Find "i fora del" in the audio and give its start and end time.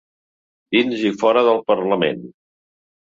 1.09-1.63